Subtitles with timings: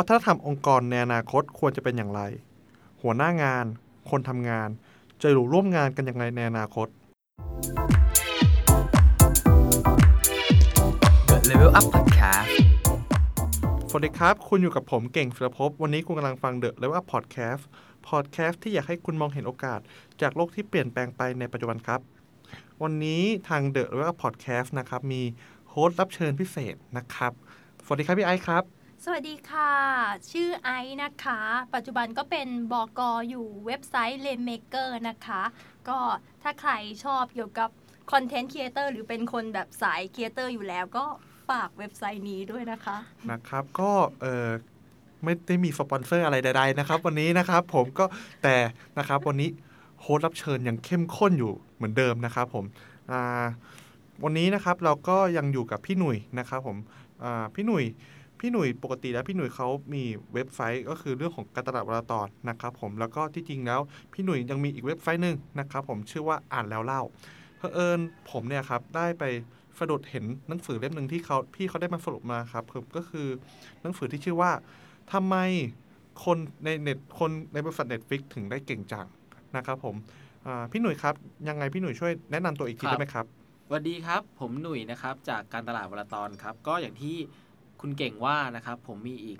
[0.00, 2.20] วัฒนธรรมองค์กรในอนาคตควรจะเป็นอย่างไร
[3.02, 3.64] หัวหน้างาน
[4.10, 4.68] คนทำงาน
[5.22, 6.88] จะอยู่ร่วมงานกันอย่างไรในอนาคต
[11.28, 12.50] The Level Up Podcast
[13.90, 17.62] สวัสดีครับ คุณอยู่กับผมเก่งศิลภพ วันนี้คุณกำลังฟัง The Level Up Podcast
[18.08, 19.80] Podcast ที่อยากให้คุณมองเห็นโอกาส
[20.20, 22.00] จากโลกที่เปลี่ยนแปลงไปในปัจจุบันครับ
[22.82, 25.22] วันนี้ทาง The Level Up Podcast นะครับ มี
[25.70, 27.32] host รับเชิญพิเศษนะครับ
[27.84, 28.64] สวัสดีครับพี่ไอซ์ครับ
[29.04, 29.72] สวัสดีค่ะ
[30.30, 31.40] ชื่อไอซ์นะคะ
[31.74, 35.42] ปัจจุบันก็เป็นบอกออยู่เว็บไซต์ l a m a k e r นะคะ
[35.88, 35.98] ก็
[36.42, 36.72] ถ้าใคร
[37.04, 37.70] ชอบเกี่ยวกับ
[38.12, 41.04] content creator หรือเป็นคนแบบสาย creator อยู่แล้วก็
[41.50, 42.96] ฝากเว็บไซต์นี้ด้วยนะคะ
[43.30, 44.48] นะครับ ก็เออ
[45.24, 48.04] ไม่ได้มีสปอนเซอร์อะไรใดๆนะครับ วันนี้นะครับผมก็
[48.42, 48.56] แต่
[48.98, 49.50] นะครับวันนี้
[50.00, 52.64] host รับเชิญยังเข้มข้นอยู่เหมือนเดิมนะครับผม
[54.24, 56.76] วันนี้นะครับเราก็ยังอยู่กับพี่หนุ่ยนะครับผม
[57.54, 57.84] พี่หนุ่ย
[58.40, 60.02] พี่หนุ่ยปกติแล้วพี่หนุ่ยเขามี
[60.34, 63.80] เว็บไซต์ก็คือเรื่องของการตลาดวลาตอนนะครับผมแล้วก็ที่จริงแล้ว
[64.12, 67.02] พี่หนุ่ยยังมีอีกเว็บไซต์หนึ่งนะครับผมชื่อว่าอ่านแล้วเล่า
[67.58, 69.24] เผอิญผมเนี่ยครับได้ไป
[69.78, 73.28] สะดุดเห็นหนังสือเล่มหนึ่งที่เขาพี่เขาได้มาสรุปมาครับคือก็คือ
[73.82, 74.50] หนังสือที่ชื่อว่า
[75.12, 75.36] ทำไม
[76.24, 79.06] คนในเน็ตคนในบริษัทเน็ตฟิกถึงได้เก่งจัง
[79.56, 79.96] นะครับผม
[80.46, 81.14] อ่าพี่หนุ่ยครับ
[81.48, 83.26] ยังไงพี่หนุ่ยช่วยแนะนำตัวอีกทีครับได้ไหมครับ
[83.66, 87.16] สวัสดีครับ ผมหนุ่ยนะครับจากการตลาดวลาตอนครับ ก็อย่างที่
[87.80, 89.38] คุณเก่งว่านะครับผมมีอีก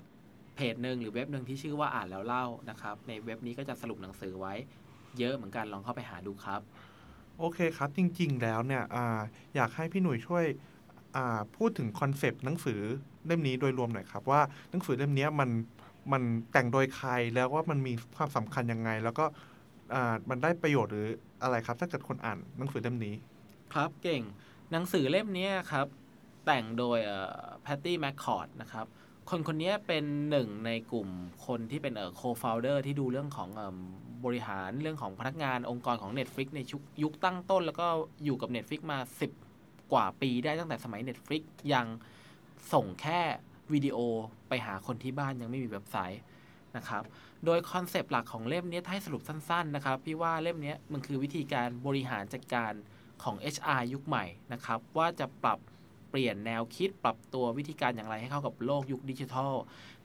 [0.55, 4.53] เพจหนึ่งหรือเว็บหนึ่งที่ชื่อว่าอ่านแล้วเล่านะครับ ในเว็บนี้ก็จะสรุปหนังสือไว้
[5.19, 6.61] เยอะเหมือนกันลองเข้าไปหาดูครับ
[7.39, 9.19] โอเคครับจริงๆแล้วเนี่ยอา
[9.55, 10.45] อยากให้พี่หนุ่ยช่วย
[11.15, 12.79] อ่าพูดถึงคอนเซปต์หนังสือ
[13.25, 15.49] เล่มนี้โดยรวมหน่อยครับ ว่าหนังสือเล่มเนี้ยมัน
[16.11, 19.25] มันแต่งโดยใครแล้วว่ามันมีความสำคัญยังไง แล้วก็
[19.93, 21.07] อ่ามันได้ประโยชน์หรือ
[21.43, 23.15] อะไรครับ ถ้าเกิดคนอ่านหนังสือเล่มนี้
[23.73, 24.21] ครับเก่ง
[24.71, 25.87] หนังสือเล่มเนี้ยครับ
[26.49, 26.99] แต่งโดย
[27.63, 28.85] แพตตี้แมคคอร์ดนะครับ
[29.29, 31.09] คนคนนี้เป็นหนึ่งในกลุ่ม
[31.45, 33.77] คนที่เป็น co-founder ที่ดูเรื่องของเอิ่ม
[34.25, 37.87] บริหารเรื่องของพนักงานองค์กรของ Netflix ในชุกยุคตั้งต้น แล้วก็
[38.23, 38.99] อยู่กับ Netflix มา
[39.43, 41.41] 10 กว่าปีได้ตั้งแต่สมัย Netflix
[41.73, 41.85] ยัง
[42.73, 43.19] ส่งแค่
[43.73, 43.97] วิดีโอ
[44.49, 46.21] ไปหาคนที่บ้านยังไม่มีเว็บไซต์
[46.77, 47.03] นะครับ
[47.45, 52.73] โดยคอนเซปต์หลักของเล่มนี้ถ้าให้สรุปสั้นๆนะครับ พี่ว่าเล่มนี้มันคือวิธีการบริหารจัดการ
[53.23, 55.59] ของ HR ยุคใหม่นะครับ ว่าจะปรับ
[56.09, 59.53] เปลี่ยนแนวคิดปรับตัววิธีการอย่างไรให้เข้ากับโลกยุคดิจิทัล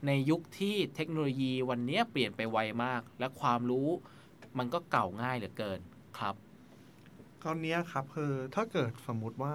[0.06, 3.88] ในยุคที่เทคโนโลยีวันนี้เปลี่ยนไปไวมาก และความรู้
[4.58, 5.80] มันก็เก่าง่ายเหลือเกิน
[6.18, 6.34] ครับ
[7.42, 9.54] คราวนี้ครับคือถ้าเกิดสมมุติว่า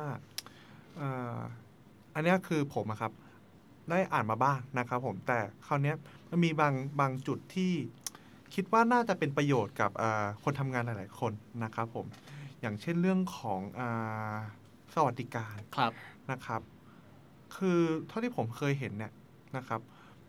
[2.14, 3.12] อันนี้คือผมครับ
[3.90, 5.94] ได้อ่านมาบ้างนะครับผมแต่คราวนี้
[6.30, 7.72] มันมีบางบางจุดที่
[8.54, 9.92] คิดว่าน่าจะเป็นประโยชน์กับ
[10.44, 11.32] คนทำงานหลาย ๆ คน
[11.64, 12.06] นะครับผม
[12.62, 13.82] อย่างเช่นเรื่องของอ
[14.96, 15.92] สวัสดิการครับ
[16.32, 16.62] นะครับ
[17.56, 19.12] คือเท่าที่ผมเคยเห็นเนี่ย
[19.58, 19.82] นะครับ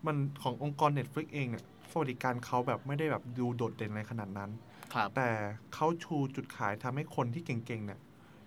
[0.05, 4.49] มันขององค์กร Netflix เองเนี่ยสวัสดิการเขาแบบไม่ได้แบบดูโดดเด่นอะไรขนาดนั้น
[4.93, 5.29] ครับแต่
[5.73, 7.99] เขาชูจุดขายทำให้คนที่เก่งๆเนี่ย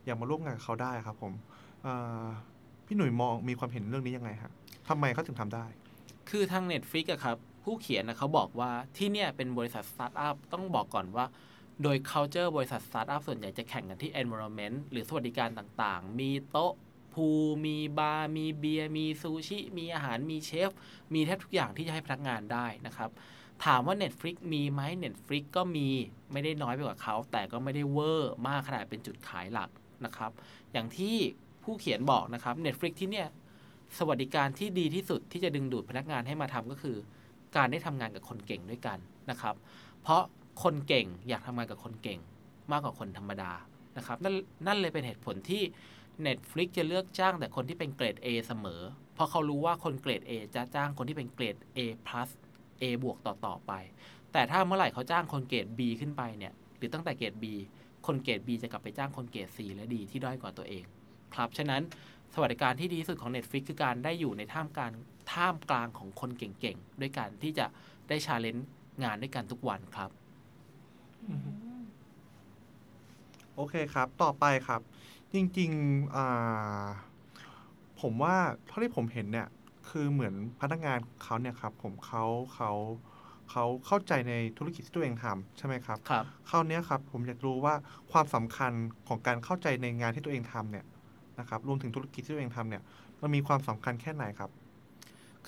[0.05, 1.33] อยากมาร่วมงานกับเขาได้ครับผม
[1.83, 2.25] เอ่อ
[2.87, 4.53] พี่หนุ่ยมองมีความเห็นเรื่องนี้ยังไงฮะ
[4.89, 5.67] ทำไมเขาถึงทำได้
[6.31, 11.27] คือทาง Netflix อะครับ ผู้เขียนนะเขาบอกว่าที่เนี่ยเป็นบริษัทสตาร์ทอัพต้องบอกก่อนว่า
[11.83, 16.73] โดย culture บริษัทสตาร์ทอัพส่วนใหญ่จะแข่งกันที่ environment หรือสวัสดิการต่างๆ มีโต๊ะ
[17.15, 17.27] พูล
[17.67, 20.71] มีบาร์มีเบียร์มีซูชิ มีอาหารมีเชฟ
[21.15, 23.11] มีแทบทุกอย่างที่จะให้พนักงานได้นะครับ
[23.65, 25.89] ถามว่า Netflix มีไหม Netflix ก็มี
[26.33, 29.71] ไม่ได้น้อยไปกว่าเขา แต่ก็ไม่ได้เวอร์มากขนาดเป็นจุดขายหลัก
[30.05, 30.33] นะครับ
[30.73, 31.17] อย่างที่
[31.63, 33.29] ผู้เขียนบอกนะครับ Netflix ที่เนี่ย
[33.99, 36.97] สวัสดิการที่ดีที่สุดที่จะดึงดูดพนักงานให้มาทำก็คือ
[37.57, 38.99] การได้ทำงานกับคนเก่งด้วยกัน
[39.31, 39.55] นะครับ
[40.03, 40.23] เพราะ
[40.63, 42.21] คนเก่ง อยากทำงานกับคนเก่ง
[42.71, 43.53] มากกว่าคนธรรมดา
[43.97, 44.35] นะครับนั่น
[44.67, 45.63] นั่นเลยเป็นเหตุผลที่
[46.27, 48.81] Netflix จะเลือกจ้างแต่คนที่เป็นเกรด A เสมอ
[49.15, 52.29] เพราะเขารู้ว่าคนเกรด A จะจ้างคนที่เป็นเกรด A plus
[52.83, 53.73] A บวกต่อๆไป
[54.33, 57.45] แต่ถ้าเมื่อไหร่เขาจ้างคนเกรด B ขึ้นไปเนี่ยหรือตั้งแต่เกรด B
[58.07, 60.85] คนเกรด B จะกลับไปจ้างคนเกรด C และดีที่ด้อยกว่าตัวเอง
[61.35, 61.83] ครับ ฉะนั้น
[62.35, 64.93] สวัสดิการที่ดีที่สุดของ Netflix คือการได้อยู่ในท่ามกลาง
[65.33, 67.67] ท่ามกลางของคนเก่งๆ ด้วยการที่จะ
[68.09, 68.69] ได้ชาเลนจ์
[69.03, 70.11] งานด้วยกันทุกวันครับ
[73.55, 74.81] โอเคครับ ต่อไปครับ
[75.33, 76.87] จริงๆอ่า
[78.01, 78.35] ผมว่า
[78.67, 79.49] เท่าที่ผมเห็นเนี่ย
[79.89, 82.25] คือเหมือนพนักงานเขาเนี่ยครับ ผมเขา
[82.55, 82.71] เขา
[83.51, 87.75] เขาเข้าใจในธุรกิจที่ตัวเองทำใช่ไหมครับ ครับ คราวเนี้ยครับ ผมอยากรู้ว่า
[88.13, 88.73] ความสำคัญ
[89.09, 90.85] ของการเข้าใจในงานที่ตัวเองทำเนี่ย
[91.39, 92.83] นะครับ รวมถึงธุรกิจที่ตัวเองทำเนี่ย
[93.23, 94.51] มันมีความสำคัญแค่ไหนครับ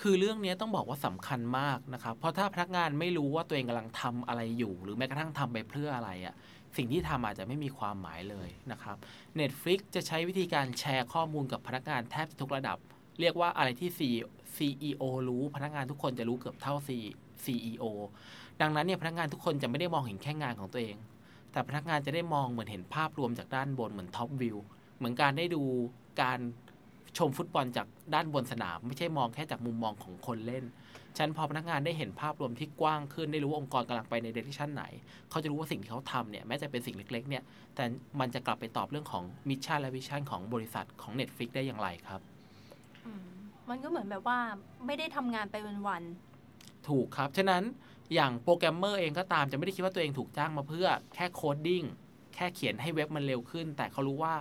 [0.01, 6.35] คือเรื่องนี้ต้องบอกว่าสำคัญมากนะครับ เพราะถ้าพนักงานไม่รู้ว่าตัวเองกำลังทำอะไรอยู่ หรือแม้กระทั่งทำไปเพื่ออะไรอะ่ะ
[6.77, 8.97] สิ่งที่ทำอาจจะไม่มีความหมายเลยนะครับ
[9.39, 12.77] Netflix จะใช้วิธีการแชร์ข้อมูลกับพนักงานแทบทุกระดับ
[13.19, 14.01] เรียกว่าอะไรที่ C
[14.55, 16.75] CEO รู้พนักงานทุกคนจะรู้เกือบเท่า
[17.45, 17.83] CEO
[18.61, 20.97] ดังนั้นเนี่ยพนักงานทุกคนจะไม่ได้มองเห็นแค่งานของตัวเอง
[21.51, 24.57] แต่พนักงานจะได้มองเหมือนเห็นภาพรวมจากด้านบนเหมือนท็อปวิว
[24.97, 25.63] เหมือนการได้ดู
[26.21, 26.39] การ
[27.17, 30.65] ชมฟุตบอลจากด้านบนสนาม ไม่ใช่มองแค่จากมุมมองของคนเล่น
[31.17, 34.83] ฉะนันพอพนักงานได้เห็นภาพรวมที่กว้างขึ้นได้รู้ว่าองค์กรกำลังไปในเดเรคชันไหน
[35.29, 37.43] เขาจะรู้ว่าสิ่งที่เขาทำเนี่ยแม้จะเป็นสิ่งเล็กๆเนี่ย
[37.75, 37.83] แต่
[38.19, 42.21] มันจะกลับไปตอบเรื่องของ mission และ vision ของบริษัทของ Netflix ได้อย่างไรครับ
[43.05, 43.25] อืม
[43.69, 44.39] มันก็เหมือนแบบว่า
[44.85, 45.55] ไม่ได้ทำงานไป
[45.87, 46.03] วัน
[46.87, 47.63] ถูกครับ ฉะนั้น
[48.13, 51.83] อย่างโปรแกรมเมอร์เองก็ตามจะไม่ได้คิดว่าตัวเองถูกจ้างมาเพื่อ แค่ coding
[52.35, 54.33] แค่เขียนให้เว็บมันเร็วขึ้น แต่เขารู้ว่า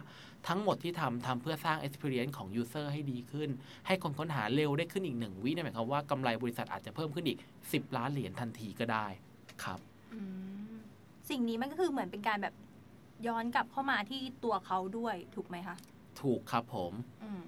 [0.49, 3.51] ทั้งหมดที่ทำทำเพื่อสร้าง experience ของ user ให้ดีขึ้น
[3.87, 9.07] ให้คนค้นหาเร็วได้ขึ้นอีกหนึ่งวินั่นหมายความว่ากำไรบริษัทอาจจะเพิ่มขึ้นอีก 10 ล้านเหรียญทันทีก็ได้
[9.65, 10.21] ครับๆอื
[10.71, 10.75] ม
[11.31, 12.55] สิ่งนี้มันก็คือเหมือนเป็นการแบบ
[13.27, 15.77] ย้อนกลับเข้ามาที่ตัวเขาด้วยถูกไหมคะ
[16.21, 17.43] ถูกครับผมอืม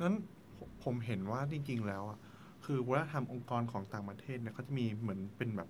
[0.00, 0.14] นั้น
[0.56, 2.18] ผมผมเห็นว่าจริงๆแล้วอะ
[2.64, 5.68] คือวัฒนธรรมองค์กรของต่างประเทศเนี่ยเขาจะมีเหมือนเป็นแบบ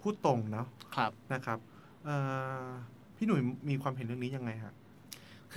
[0.00, 1.58] พูดตรงเนาะครับนะครับ
[2.04, 2.16] เอ่
[2.64, 2.66] อ
[3.16, 4.74] พี่หนุ่ยมีความเห็นเรื่องนี้ยังไงฮะ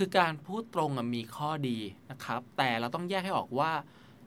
[0.04, 1.78] ือการพูดตรงมีข้อดี
[2.10, 3.72] นะครับ แต่เราต้องแยกให้ออกว่า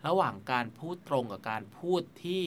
[0.07, 2.41] ระหว่างการพูดตรงกับการพูดที่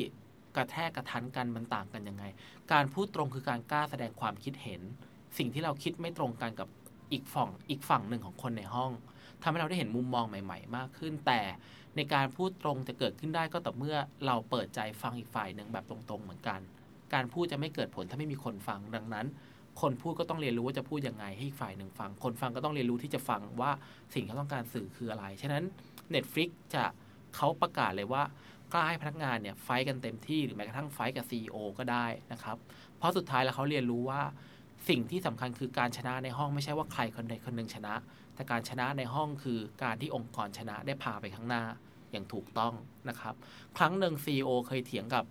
[0.57, 2.25] กระแทกกระทันกันมันต่างกันยังไง
[2.73, 4.81] การพูดตรงคือการกล้าแสดงความคิดเห็น
[5.39, 6.69] สิ่งที่เราคิดไม่ตรงกันกับ
[7.13, 8.93] อีกฝั่งอีกฝั่งหนึ่งของคนในห้อง
[9.43, 11.41] ทำให้เราได้เห็นมุมมองใหม่ ๆ มากขึ้น แต่
[11.97, 16.61] ในการพูดตรงจะเกิดขึ้นได้ก็ต่อเมื่อเราเปิดใจฟังอีกฝ่ายหนึ่งแบบตรงๆเหมือนกัน
[17.15, 19.27] การพูดจะไม่เกิดผลถ้าไม่มีคนฟังดังนั้น
[19.81, 23.71] คนพูดก็ต้องเรียนรู้ว่าจะพูดยังไงให้อีกฝ่ายหนึ่งฟัง คนฟังก็ต้องเรียนรู้ที่จะฟังว่า
[24.15, 25.63] สิ่งที่เขาต้องการสื่อคืออะไร ฉะนั้น
[26.15, 26.85] Netflix จะ
[27.37, 28.23] เขาประกาศเลยว่า
[28.73, 32.57] กล้าให้พนักงานเนี่ยไฟกันเต็มที่หรือแม้กระทั่งไฟกับ CEO ก็ได้นะครับ
[32.99, 34.23] เพราะสุดท้ายแล้วเขาเรียนรู้ว่า
[34.89, 37.95] สิ่งที่สำคัญคือการชนะในห้องไม่ใช่ว่าใครคนใดคนหนึ่งชนะ
[38.35, 41.65] แต่การชนะในห้องคือการที่องค์กรชนะได้พาไปข้างหน้า
[42.13, 42.75] อย่างถูกต้อง
[43.09, 43.35] นะครับ
[43.77, 45.25] ครั้งหนึ่ง CEO เคยเถียงกับ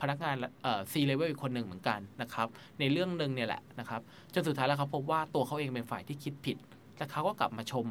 [0.00, 2.48] พนักงานเอ่อ C level อีกคนหนึ่งเหมือนกันนะครับ
[2.80, 4.00] ในเรื่องหนึ่งเนี่ยแหละนะครับ
[4.34, 6.56] จนสุดท้ายแล้วเขาพบว่าตัวเขาเองเป็นฝ่ายที่คิดผิด
[6.96, 7.86] แต่เขาก็กลับมาชม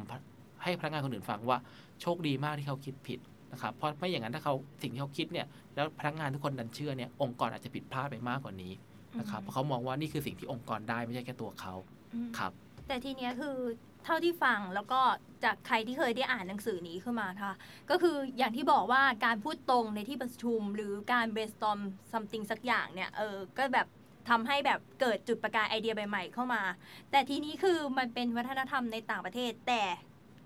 [0.62, 1.58] ให้พนักงานคนอื่นฟังว่า
[2.00, 3.18] โชคดีมากที่เขาคิดผิด
[3.52, 8.72] นะครับเพราะไม่อย่างนั้นถ้าเขาสิ่งที่เขาคิดเนี่ยแล้วพนักงานทุกคนดันเชื่อเนี่ยองค์กรอาจจะผิดพลาดไปมากกว่านี้
[9.20, 11.74] นะครับเพราะเขามองว่านี่คือสิ่งที่องค์กรได้ไม่ใช่แค่ตัวเขา
[12.38, 12.52] ครับ
[12.90, 13.56] แต่ทีเนี้ยคือ
[14.04, 15.00] เท่าที่ฟังแล้วก็
[15.44, 17.52] จากใครที่เคยได้อ่านหนังสือนี้ขึ้นมาค่ะ
[17.90, 21.80] ก็คืออย่างที่บอกว่าการพูดตรงในที่ประชุม หรือการ brainstorm
[22.12, 23.86] something สักอย่างเนี่ยเออก็แบบ
[24.28, 26.62] ทำให้แบบเกิดจุดประกายไอเดียใหม่ๆเข้ามา
[27.10, 29.82] แต่ทีนี้คือมันเป็นวัฒนธรรมในต่างประเทศ แต่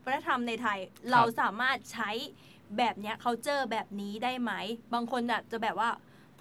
[0.05, 0.79] วัฒนธรรมในไทย
[1.11, 2.11] เราสามารถใช้
[2.79, 4.53] แบบเนี้ย culture แบบนี้ได้ไหม
[4.95, 5.91] บางคนอาจจะแบบว่า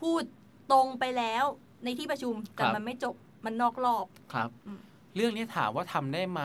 [0.02, 0.24] พูด
[0.72, 1.44] ตรงไปแล้ว
[1.84, 3.16] ในที่ประชุมแต่ครับมันไม่จบ
[3.46, 4.80] มันนอกรอบครับอืม
[5.16, 6.42] เรื่องนี้ถามว่าทำได้ไหม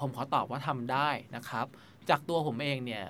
[0.00, 1.66] ผมขอตอบว่าทำได้นะครับ
[2.08, 3.04] จากตัวผมเองเนี่ย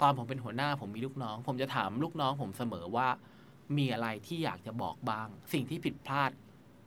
[0.00, 3.08] ตอนผมเป็นหัวหน้าผมมีลูกน้อง ผมจะถามลูกน้องผมเสมอว่า
[3.78, 6.30] มีอะไรที่อยากจะบอกบ้าง สิ่งที่ผิดพลาด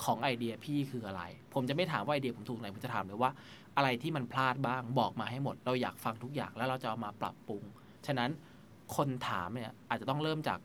[0.03, 1.21] ของไอเดียพี่คืออะไร
[1.53, 3.31] ผมจะไม่ถามว่าไอเดียผมถูกไหนผมจะถามเลยว่า
[3.77, 7.63] อะไรที่มันพลาดบ้างบอกมาให้หมด เราอยากฟังทุกอย่างแล้วเราจะเอามาปรับปรุง
[8.07, 8.29] ฉะนั้น
[8.95, 10.59] คนถามเนี่ยอาจจะต้องเริ่มจาก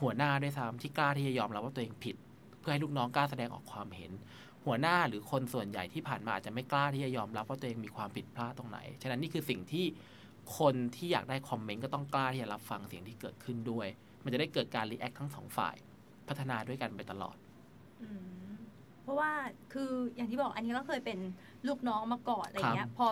[0.00, 2.16] หัวหน้าด้วยซ้ำที่กล้าที่จะยอมรับว่าตัวเองผิด
[2.60, 4.12] เพื่อให้ลูกน้องกล้าแสดงออกความเห็น
[4.66, 9.86] หัวหน้าหรือคนส่วนใหญ่ที่ผ่านมาอาจจะไม่กล้าที่จะยอมรับว่าตัวเองมีความผิดพลาดตรงไหน ฉะนั้นนี่คือสิ่งที่
[10.58, 13.86] คนที่อยากได้คอมเมนต์ก็ต้องกล้าที่จะรับฟังเสียงที่เกิดขึ้นด้วย
[14.24, 15.76] มันจะได้เกิดการ react ทั้งสองฝ่าย
[16.28, 17.36] พัฒนาด้วยกันไปตลอด
[18.02, 18.08] อื
[18.46, 18.48] ม
[19.02, 19.32] เพราะว่า
[19.72, 21.18] คืออย่างที่บอกอันนี้เราเคยเป็น
[21.68, 23.06] ลูกน้องมาก่อนอะไรเงี้ย พอ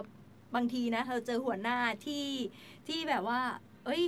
[0.54, 2.26] บางทีนะเราเจอหัวหน้าที่
[2.88, 3.40] ที่แบบว่า
[3.84, 4.02] เอ้ย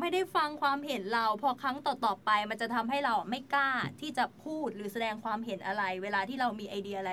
[0.00, 7.12] ไม่ได้ฟังความเห็นเรา พอครั้งต่อๆไป มันจะทำให้เราไม่กล้าที่จะพูดหรือแสดงความเห็นอะไร เวลาที่เรามีไอเดียอะไร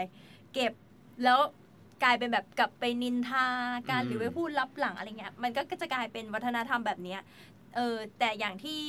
[0.54, 0.74] เก็บ
[1.24, 1.40] แล้ว
[2.04, 3.48] กลายเป็นแบบกลับไปนินทา
[3.90, 7.22] การอืมหรือไปพูดลับหลังอะไรเงี้ยมันก็จะกลายเป็นวัฒนธรรมแบบเนี้ย
[7.76, 8.82] เออแต่อย่างที่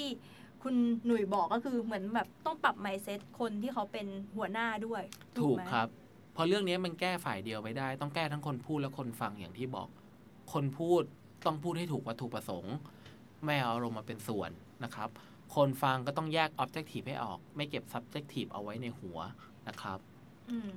[0.63, 0.75] คุณ
[1.07, 5.03] หนุ่ยบอกก็คือเหมือนแบบต้องปรับ mindset คนที่เขาเป็นหัวหน้าด้วย
[5.39, 5.89] ถูกไหมครับ
[6.33, 9.89] เพราะเรื่องนี้มันแก้ฝ่ายเดียวไม่ได้ ต้องแก้ทั้งคนพูดและคนฟังอย่างที่บอก
[10.53, 11.03] คนพูด
[11.47, 12.75] ต้องพูดให้ถูกวัตถุประสงค์
[13.47, 14.51] ไม่เอาอารมณ์มาเป็นส่วน
[14.85, 15.09] นะครับ
[15.55, 19.19] คนฟังก็ต้องแยก objective ให้ออก ไม่เก็บ subjective เอาไว้ในหัว
[19.69, 19.99] นะครับ
[20.51, 20.71] อืม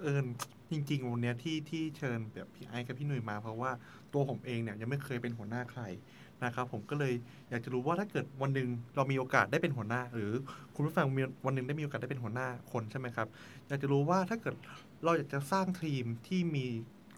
[0.00, 0.26] เอิญ
[0.70, 3.70] จริงๆวันเนี้ยที่ที่เชิญแบบพี่ไอ้กับพี่หนุ่ยมา เพราะว่า
[4.12, 5.82] ตัวผมเองเนี่ยยังไม่เคยเป็นหัวหน้าใคร
[6.44, 7.14] นะครับ ผมก็เลย
[7.50, 10.32] อยากจะรู้ว่าถ้าเกิดวันหนึ่งเรามีโอกาสได้เป็นหัวหน้า หรือ
[10.74, 13.28] คุณผู้ฟังมีวันหนึ่งได้มีโอกาสได้เป็นหัวหน้าคนใช่ไหมครับ
[13.68, 14.54] อยากจะรู้ว่าถ้าเกิด
[15.04, 16.66] เราอยากจะสร้างทีมที่มี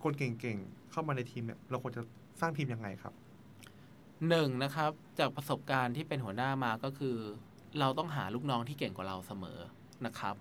[0.03, 2.03] คนเก่งๆเข้ามาในทีมเนี่ยเราควรจะ
[2.41, 3.15] สร้างทีมยังไงครับ
[4.29, 7.17] หนึ่งนะครับ จากประสบการณ์ที่เป็นหัวหน้ามาก็คือ
[7.81, 9.59] เราต้องหาลูกน้องที่เก่งกว่าเราเสมอ
[10.07, 10.35] นะครับ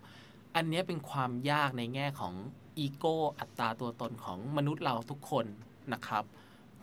[0.56, 2.34] อันนี้เป็นความยากในแง่ของ
[2.80, 5.46] อีโก้อัตราตัวตนของมนุษย์เราทุกคน
[5.94, 6.24] นะครับ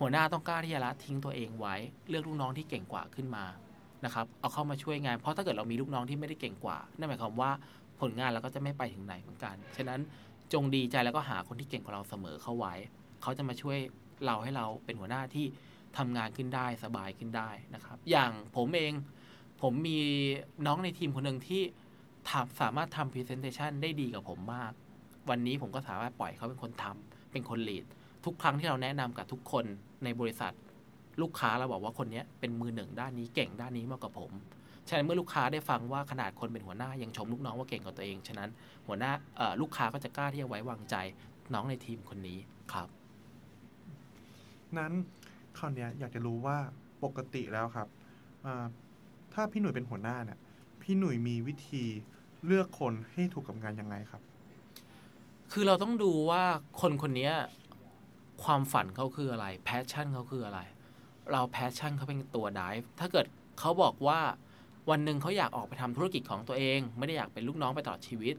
[0.00, 1.74] หัวหน้าต้องกล้าที่จะละทิ้งตัวเองไว้
[2.08, 3.44] เลือกลูกน้องที่เก่งกว่าขึ้นมา
[4.04, 7.50] นะครับเอาเข้ามาช่วยงานเพราะถ้าเกิดเรามีลูกน้องที่ไม่ได้เก่งกว่านั่นหมายความว่า
[8.00, 10.00] ผลงานเราก็จะไม่ไปถึงไหนเหมือนกัน ฉะนั้น
[10.52, 12.74] จงดีใจแล้วก็หาคนที่เก่งกว่าเราเสมอเข้าไว้
[13.22, 13.78] เขาจะมาช่วย
[14.26, 15.46] เราให้เราเป็นหัวหน้าที่
[15.98, 18.92] ทำงานขึ้นได้สบายขึ้นได้นะครับ อย่างผมเอง
[19.62, 20.00] ผมมี
[20.66, 21.62] น้องในทีมคนหนึ่งที่
[22.28, 24.72] ทำสามารถทำ presentation ได้ดีกับผมมาก
[25.30, 27.84] วันนี้ผมก็สามารถปล่อยเขาเป็นคนทำเป็นคนลีด
[28.24, 29.64] ทุกครั้งที่เราแนะนำกับทุกคน
[30.04, 30.52] ในบริษัท
[31.22, 34.32] ลูกค้าเราบอกว่าคนนี้เป็นมือหนึ่งด้านนี้เก่งด้านนี้มากกว่าผม
[34.88, 38.50] ฉะนั้นเมื่อลูกค้าได้ฟังว่าขนาดคนเป็นหัวหน้ายังชมลูกน้องว่าเก่งกว่าตัวเอง ฉะนั้น
[38.86, 39.12] หัวหน้า
[39.60, 40.96] ลูกค้าก็จะกล้าที่จะไว้วางใจ
[41.54, 42.38] น้องในทีมคนนี้
[42.72, 42.88] ครับ
[44.78, 44.92] นั้น
[45.58, 46.56] คราวนี้อยากจะรู้ว่า
[47.04, 47.88] ปกติแล้วครับ
[49.32, 50.38] ถ้าพี่หนุ่ยเป็นหัวหน้าเนี่ย
[50.82, 51.84] พี่หนุ่ยมีวิธี
[52.46, 54.22] เลือกคนให้ถูกกับงานยังไงครับ
[55.52, 56.42] คือเราต้องดูว่า
[56.80, 57.30] คนคนนี้
[58.44, 60.60] ความฝันเขาคืออะไร passion เขาคืออะไร
[61.32, 63.26] เรา passion เขาเป็นตัวด v e ถ้าเกิด
[63.60, 64.20] เขาบอกว่า
[64.90, 68.34] วันหนึ่งเขาอยากออกไปทำธุรกิจของตัวเอง ไม่ได้อยากเป็นลูกน้องไปตลอดชีวิต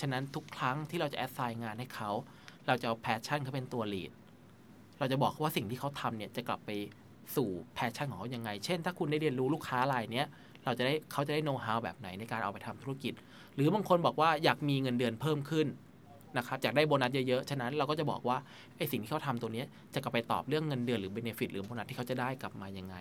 [0.00, 2.10] ฉะนั้นทุกครั้งที่เราจะแอดไซน์งานให้เขา
[2.66, 4.10] เราจะเอา passion เขาเป็นตัว lead
[4.98, 6.70] เราจะบอกว่าสิ่งที่เขาทำเนี่ยจะกลับไป
[7.36, 10.26] สู่ passion ของเขายังไง เช่น ถ้าคุณได้เรียนรู้ลูกค้ารายเนี้ย
[10.64, 13.14] เราจะได้เขาจะได้โน้ตฮาวแบบไหนในการเอาไปทำธุรกิจ
[13.54, 15.66] หรือบางคนบอกว่าอยากมีเงินเดือนเพิ่มขึ้น
[16.36, 18.36] นะครับอยากได้โบนัสเยอะๆ ฉะนั้นเราก็จะบอกว่า
[18.76, 22.96] ไอ้สิ่งที่เขาทำตัวเนี้ยจะกลับไปตอบเรื่องเงินเดือนหรือ benefit หรือโบนัสที่เขาจะได้กลับมายังไง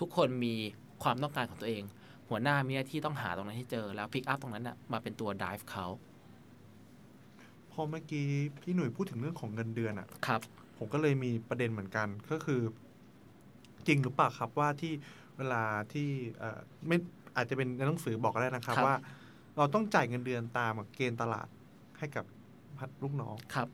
[0.00, 0.54] ทุกคนมี
[1.02, 1.82] ความต้องการของตัวเอง
[2.28, 5.86] หัวหน้ามีหน้าที่ต้องหาตรงนั้นให้เจอแล้วพิกอัพตรงนั้นนะมาเป็นตัว drive เขา
[7.72, 8.26] พอเมื่อกี้
[8.62, 10.40] พี่หนุ่ยพูดถึงเรื่องของเงินเดือนอะครับ
[10.78, 12.60] ผมก็เลยมีประเด็นเหมือนกันก็คือ
[13.86, 14.92] จริงหรือเปล่าครับว่าที่
[15.38, 16.96] เวลาที่เอ่อไม่
[17.36, 18.96] อาจจะเป็นในหนังสือบอกก็ได้นะครับครับ ว่า
[19.56, 21.48] เราต้องจ่ายเงินเดือนตามเกณฑ์ตลาด
[21.98, 22.24] ให้กับ
[23.02, 23.68] ลูกน้องครับ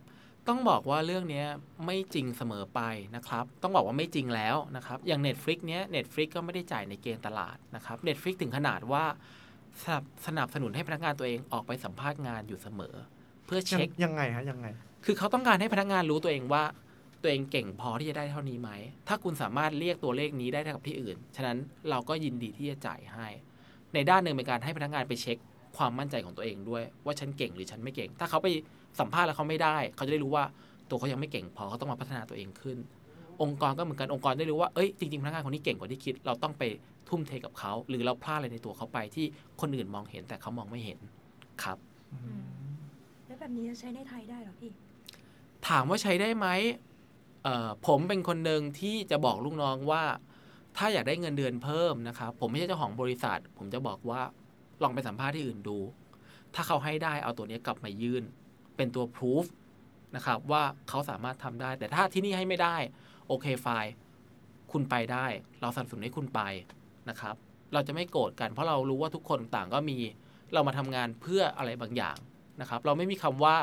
[0.49, 1.47] ต้องบอกว่าเรื่องเนี้ย
[1.87, 2.81] ไม่จริงเสมอไป
[3.17, 9.05] นะครับ ต้องบอกว่าไม่จริงแล้วนะครับ อย่าง Netflix เนี้ย Netflix ก็ไม่ได้จ่ายในเกณฑ์ตลาดนะครับ Netflix ถึงขนาดว่า
[9.85, 12.95] สนับสนับสนุนให้พนักงานตัวเองออกไปสัมภาษณ์งานอยู่เสมอ
[13.47, 14.67] เพื่อยังเช็คยังไงฮะยังไง
[15.05, 16.63] คือเขาต้องการให้พนักงานรู้ตัวเองว่า
[17.23, 18.71] ตัวเองเก่งพอที่จะได้เท่านี้ไหม
[19.09, 21.59] ถ้าคุณสามารถเรียกตัวเลขนี้ได้เท่ากับที่อื่น ฉะนั้น
[21.91, 23.27] เราก็ยินดีที่จะจ่ายให้
[23.95, 25.37] ในด้านหนึ่งเป็นการให้พนักงานไปเช็ค
[25.77, 28.49] ความมั่นใจของตัวเองด้วย ว่าฉันเก่งหรือฉันไม่เก่ง ถ้าเขาไป
[29.01, 30.45] สัมภาษณ์แล้วเขาไม่ได้ เขาจะได้รู้ว่า
[30.89, 32.79] ตัวเขายังไม่เก่งพอเขาต้องมาพัฒนาตัวเองขึ้น
[33.43, 36.63] องค์กรก็เหมือนกันองค์กรได้รู้ว่าเอ้ยจริงๆพนักงานคนนี้เก่งกว่าที่คิด เราต้องไป
[37.09, 39.27] ทุ่มเทกับเขา หรือเราพลาดอะไรในตัวเขาไปที่
[39.61, 40.99] คนอื่นมองเห็นแต่เขามองไม่เห็น
[41.63, 41.79] ครับ
[43.27, 44.71] แล้วแบบนี้จะใช้ในไทยได้เหรอพี่
[45.69, 46.92] ถามว่าใช้ได้ไหมเอ่อ
[47.87, 50.05] ผมเป็นคนหนึ่งที่จะบอกลูกน้องว่า
[50.77, 54.21] ถ้าอยากได้เงินเดือนเพิ่มนะครับผมไม่ใช่เจ้าของบริษัท ผมจะบอกว่า
[54.83, 55.79] ลองไปสัมภาษณ์ที่อื่นดู
[56.55, 58.25] ถ้าเขาให้ได้เอาตัวนี้กลับมายื่น
[58.77, 59.47] เป็นตัวพิสูจ
[60.17, 62.77] นะครับว่าเขาสามารถทำได้ แต่ถ้าที่นี่ให้ไม่ได้
[63.29, 63.93] โอเคไฟล์
[64.73, 65.27] คุณไปได้
[65.61, 66.41] เราสนับสนุนให้คุณไป
[67.09, 67.35] นะครับ
[67.73, 69.99] เราจะไม่โกรธกันเพราะเรารู้ว่าทุกคนต่างก็มี
[70.55, 72.17] เรามาทำงานเพื่ออะไรบางอย่าง
[72.61, 73.57] นะครับ เราไม่มีคำว่า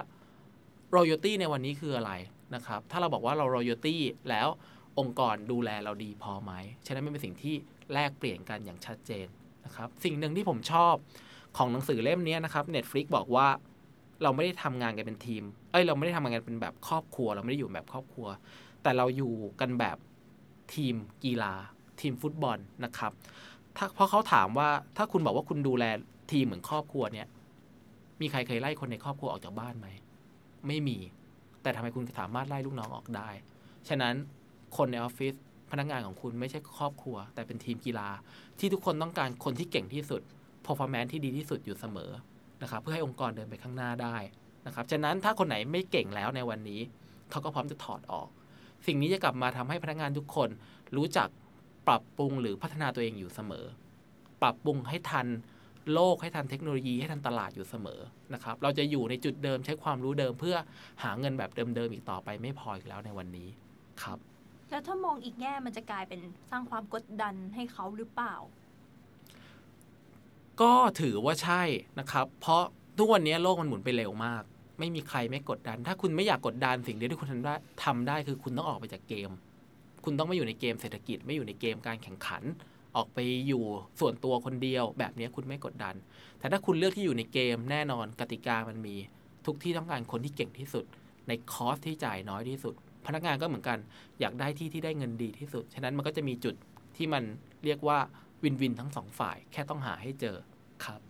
[0.96, 2.12] royalty ในวันนี้คืออะไร
[2.56, 3.98] นะครับ ถ้าเราบอกว่าเรา royalty
[4.30, 4.48] แล้ว
[5.00, 6.52] องค์กรดูแลเราดีพอไหม
[6.86, 7.56] ฉะนั้นมันเป็นสิ่งที่
[7.94, 9.28] แลกเปลี่ยนกันอย่างชัดเจน
[9.66, 10.96] นะครับ สิ่งหนึ่งที่ผมชอบ
[11.58, 13.48] ของหนังสือเล่มนี้นะครับ Netflix บอกว่า
[14.24, 18.28] เราไม่ได้ทำงานกันเป็นทีม เอ้ย เราไม่ได้ทำงานกันเป็นแบบครอบครัว เราไม่ได้อยู่แบบครอบครัว
[18.84, 19.98] แต่เราอยู่กันแบบ
[20.74, 21.54] ทีมกีฬา
[22.02, 23.12] ทีมฟุตบอลนะครับ
[23.78, 25.86] ถ้าเพราะเขาถามว่าถ้าคุณบอกว่าคุณดูแล
[26.32, 27.28] ทีมเหมือนครอบครัวเนี่ย
[28.22, 29.88] มีใครเคยไล่คนในครอบครัวออกจากบ้านไหม
[30.68, 30.98] ไม่มี
[31.62, 33.30] แต่ทำไมคุณสามารถไล่ลูกน้องออกได้
[33.90, 34.16] ฉะนั้น
[34.78, 35.34] คนในออฟฟิศ
[35.72, 38.10] พนักงานของคุณไม่ใช่ครอบครัว แต่เป็นทีมกีฬา
[38.60, 40.22] ที่ทุกคนต้องการคนที่เก่งที่สุด
[40.66, 42.12] performance ที่ดีที่สุดอยู่เสมอ
[42.62, 44.18] นะครับเพื่อให้องค์กรเดินไปข้างหน้าได้
[44.66, 46.82] นะครับฉะนั้นถ้าคนไหนไม่เก่งแล้วในวันนี้
[47.30, 48.28] เขาก็พร้อมจะถอดออก
[48.88, 50.50] สิ่งนี้จะกลับมาทำให้พนักงานทุกคน
[50.96, 51.30] รู้จัก
[51.88, 53.66] ปรับปรุงหรือพัฒนาตัวเองอยู่เสมอ
[54.42, 55.28] ปรับปรุงให้ทัน
[55.94, 58.02] โลกให้ทันเทคโนโลยีให้ทันตลาดอยู่เสมอ
[58.34, 60.56] นะครับ เราจะอยู่ในจุดเดิมใช้ความรู้เดิมเพื่อ
[61.04, 63.50] หาเงินแบบเดิมๆอีกต่อไปไม่พออีกแล้วในวันนี้
[64.04, 64.18] ครับ
[64.72, 66.20] แล้วถ้ามองอีกแง่มันจะกลายเป็น
[66.52, 68.36] สร้างความกดดันให้เขาหรือเปล่า
[70.62, 71.62] ก็ถือว่าใช่
[72.00, 72.64] นะครับ เพราะ
[72.98, 74.44] ทุกวันนี้โลกมันหมุนไปเร็วมาก
[74.80, 77.54] ไม่มีใครไม่กดดัน ถ้าคุณไม่อยากกดดันสิ่งเดียวที่คุณทำได้
[77.86, 79.30] ทำได้คือคุณต้องออกไปจากเกม
[80.04, 82.44] คุณต้องไม่อยู่ในเกมเศรษฐกิจไม่อยู่ในเกมการแข่งขัน
[82.96, 83.64] ออกไปอยู่
[84.00, 85.96] ส่วนตัวคนเดียว แบบนี้คุณไม่กดดัน
[86.40, 88.96] แต่ถ้าคุณเลือกที่อยู่ในเกมแน่นอนกติกามันมี
[89.46, 90.86] ทุกที่ต้องการคนที่เก่งที่สุด
[91.28, 92.74] ในคอสที่จ่ายน้อยที่สุด
[93.06, 93.78] พนักงานก็เหมือนกัน
[94.20, 96.56] อยากได้ที่ที่ได้เงินดีที่สุด ฉะนั้นมันก็จะมีจุด
[96.98, 97.24] ที่มัน
[97.64, 98.00] เรียกว่า
[98.44, 100.36] วินวินทั้งสองฝ่าย แค่ต้องหาให้เจอ
[100.86, 101.02] ครับ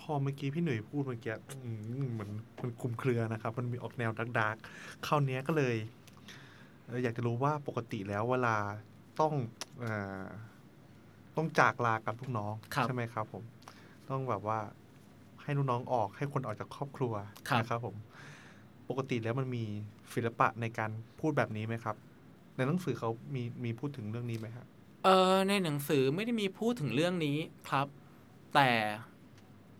[0.00, 1.34] พอเมื่อกี้พี่หนุ่ยพูดเมื่อกี้
[2.00, 2.30] มเหมือน
[2.62, 4.56] มันคลุมเครือนะครับ มันมีออกแนวดักดัก
[5.06, 5.76] คราวเนี้ยก็เลย
[7.02, 8.56] อยากจะรู้ว่าปกติแล้วเวลา
[9.20, 9.32] ต้อง
[9.80, 9.84] เอ
[10.22, 10.26] อ
[11.36, 13.42] ต้องจากลากับลูกน้องครับใช่ไหมครับ ผม
[14.10, 14.58] ต้องแบบว่า
[15.42, 17.14] ให้ลูกน้องออกให้คนออกจากครอบครัว
[17.48, 17.96] ครับนะครับ ผม
[18.88, 19.64] ปกติแล้วมันมี
[20.14, 20.90] ศิลปะในการ
[21.20, 21.96] พูดแบบนี้ไหมครับ
[22.56, 24.66] ในหนังสือเขามีมีพูดถึงเรื่องนี้ไหมครับ
[25.04, 27.36] เออในหนังสือไม่ได้มีพูดถึงเรื่องนี้
[27.70, 27.86] ครับ
[28.54, 28.70] แต่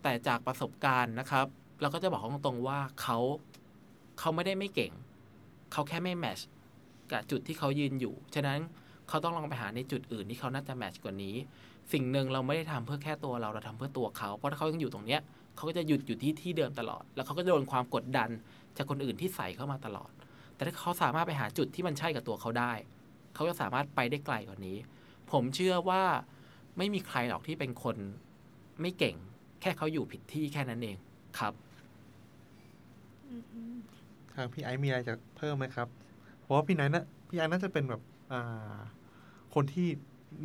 [0.02, 1.46] แต่จากประสบการณ์นะครับ
[1.80, 3.18] เราก็จะบอกตรงๆว่าเขา
[4.18, 4.92] เขาไม่ได้ไม่เก่ง
[5.72, 6.40] เขาแค่ไม่แมช
[7.10, 8.58] กับจุดที่เขายืนอยู่ ฉะนั้น
[9.08, 11.34] เขาต้องลองไปหาในจุดอื่นที่เขาน่าจะแมชกว่านี้
[11.92, 15.20] สิ่งหนึ่งเราไม่ได้ทำเพื่อแค่ตัวเราเราทำเพื่อตัวเขาเพราะถ้าเขายังอยู่ตรงเนี้ย
[15.56, 18.28] เขาก็จะหยุดอยู่ที่ที่เดิมตลอด แล้วเขาก็โดนความกดดัน
[18.76, 20.10] จากคนอื่นที่ใส่เข้ามาตลอด
[20.54, 22.72] แต่ถ้าเขาสามารถไปหาจุดที่มันใช่กับตัวเขาได้
[23.34, 24.76] เขาจะสามารถไปได้ไกลกว่านี้
[25.32, 26.02] ผมเชื่อว่า
[26.78, 27.96] ไม่มีใครหรอกที่เป็นคน
[28.80, 29.16] ไม่เก่ง
[29.60, 30.96] แค่เขาอยู่ผิดที่แค่นั้นเอง
[31.38, 31.52] ครับ
[34.34, 35.88] ทางพี่ไอซ์มีอะไรจะเพิ่มไหมครับ
[36.40, 38.00] เพราะว่าพี่ไนท์นะพี่ไอซ์น่าจะเป็นแบบ
[39.54, 39.88] คนที่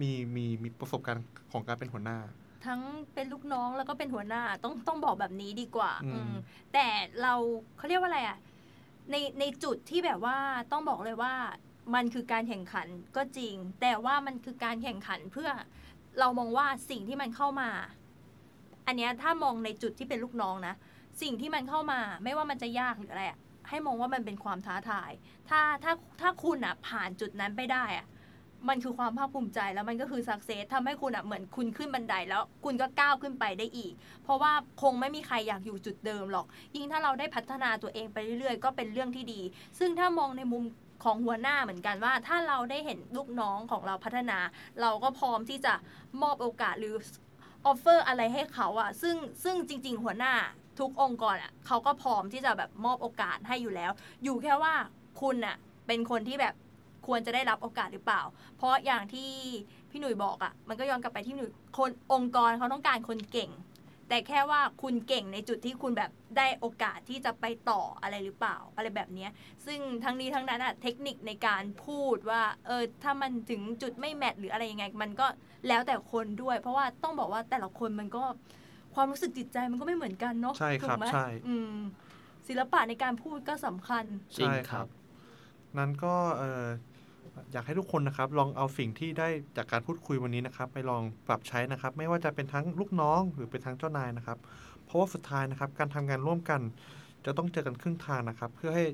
[0.02, 2.18] มีมีมีประสบการณ์ของการเป็นหัวหน้า
[2.66, 2.82] ทั้ง
[3.14, 6.34] เป็นลูกน้องแล้วก็เป็นหัวหน้าต้องต้องบอกแบบนี้ดีกว่าอืมอืม
[6.74, 6.88] แต่
[7.22, 7.34] เรา
[7.78, 8.38] เขาเรียกว่าอะไรอะ
[9.12, 10.38] ในในจุดที่แบบว่า
[10.72, 11.34] ต้องบอกเลยว่า
[11.96, 15.50] มันคือการแข่งขันก็จริง แต่ว่ามันคือการแข่งขันเพื่อ
[16.20, 17.70] เรามองว่าสิ่งที่มันเข้ามา
[18.88, 20.76] อันเนี้ยถ้ามองในจุดที่เป็นลูกน้องนะ
[21.22, 23.40] สิ่งที่มันเข้ามา ไม่ว่ามันจะยากหรืออะไรอะ
[23.70, 25.12] ให้มองว่ามันเป็นความท้าทาย
[25.50, 28.08] ถ้าถ้าถ้าคุณอะผ่านจุดนั้นไปได้อะ
[28.70, 36.46] มันคือความภาคภูมิใจแล้วมันก็คือ success ทำให้คุณอะเหมือนคุณขึ้นบันไดแล้วคุณก็ก้าวขึ้นไปได้อีก เพราะว่าคงไม่มีใครอยากอยู่จุดเดิมหรอก
[36.76, 39.42] ยิ่งถ้าเราได้พัฒนาตัวเองไปเรื่อยๆ ก็เป็นเรื่องที่ดี
[39.80, 40.64] ซึ่งถ้ามองในมุม
[41.04, 44.40] ของหัวหน้าเหมือนกันว่า ถ้าเราได้เห็นลูกน้องของเราพัฒนา
[44.82, 45.74] เราก็พร้อมที่จะ
[46.22, 46.96] มอบโอกาสหรือ
[47.66, 50.34] offer อะไรให้เขาอะซึ่งซึ่งจริง ๆ หัวหน้า
[50.80, 53.92] ทุกองค์กรอะเขาก็พร้อมที่จะแบบมอบโอกาสให้อยู่แล้ว
[54.24, 54.74] อยู่แค่ว่า
[55.22, 55.56] คุณอะ
[55.88, 56.54] เป็นคนที่แบบ
[57.08, 58.22] ควรจะได้รับโอกาสหรือเปล่า
[58.58, 59.30] เพราะอย่างที่
[59.92, 63.52] พี่หนุ่ยบอกอะ่ะ มันก็ย้อนกลับไปที่หนุ่ยคนองค์กรเขาต้องการคนเก่ง
[64.10, 69.28] แต่แค่ว่าคุณเก่งในจุดที่คุณแบบได้โอกาสที่จะไปต่ออะไรหรือเปล่า อะไรแบบนี้
[69.66, 75.28] ซึ่งทั้งนี้ทั้งนั้นอะเทคนิคในการพูดว่า เออ ถ้ามันถึงจุดไม่แมทหรืออะไรยังไง มันก็
[75.68, 78.24] แล้วแต่คนด้วย เพราะว่าต้องบอกว่าแต่ละคนมันก็
[78.96, 81.76] ความรู้สึกจิตใจมันก็ไม่เหมือนกันเนาะใช่ครับถูกไหมใช่อืม
[82.48, 84.04] ศิลปะในการพูดก็สำคัญ
[84.38, 84.88] จริงใช่ครับ
[85.78, 86.66] นั้นก็เอ่อ
[87.52, 94.38] อยากให้ทุกคนนะครับ ลองเอาสิ่งที่ได้จากการพูดคุยวันนี้นะครับ ไปลองปรับใช้นะครับ ไม่ว่าจะเป็นทั้งลูกน้องหรือเป็นทั้งเจ้านายนะครับ
[94.86, 96.62] เพราะว่าสุดท้ายนะครับ การทำงานร่วมกัน
[97.26, 98.86] จะต้องเจอกันครึ่งทางนะครับ เพื่อให้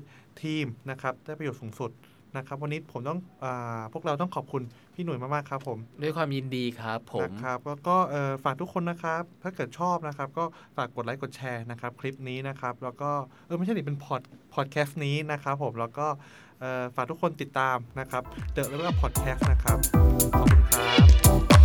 [0.42, 1.90] ทีมนะครับได้ประโยชน์สูงสุด
[2.36, 4.62] นะครับ วันนี้ผมต้องอาพวกเราต้องขอบคุณ
[4.98, 10.44] พี่หนุ่ยมากๆครับผม ด้วยความยินดีครับผมนะครับแล้วก็เอ่อฝากทุกคนนะครับ ถ้าเกิดชอบนะครับ ก็
[10.76, 13.10] ฝากกดไลค์กดแชร์นะครับ คลิปนี้นะครับ แล้วก็
[13.46, 14.20] เออไม่ใช่ดิเป็นพอด
[14.54, 16.06] พอดแคสต์นี้นะครับ ผมแล้วก็
[16.60, 18.22] เอ่อฝากทุกคนติดตามนะครับ
[18.54, 19.78] The Level Up Podcast นะครับ
[20.34, 20.88] ขอบคุณครั
[21.54, 21.55] บ